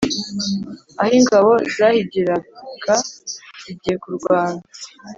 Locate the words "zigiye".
3.61-3.95